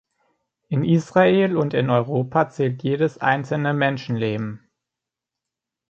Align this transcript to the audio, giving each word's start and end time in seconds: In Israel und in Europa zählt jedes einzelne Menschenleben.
In 0.67 0.83
Israel 0.83 1.55
und 1.55 1.75
in 1.75 1.91
Europa 1.91 2.49
zählt 2.49 2.81
jedes 2.81 3.19
einzelne 3.19 3.71
Menschenleben. 3.75 4.67